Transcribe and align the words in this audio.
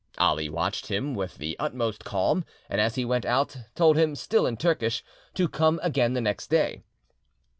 Ali 0.17 0.49
watched 0.49 0.87
him 0.87 1.13
with 1.13 1.35
the 1.37 1.55
utmost 1.59 2.03
calm, 2.03 2.43
and 2.71 2.81
as 2.81 2.95
he 2.95 3.05
went 3.05 3.23
out 3.23 3.55
told 3.75 3.97
him, 3.99 4.15
still 4.15 4.47
in 4.47 4.57
Turkish, 4.57 5.03
to 5.35 5.47
come 5.47 5.79
again 5.83 6.13
the 6.13 6.21
next 6.21 6.47
day. 6.49 6.81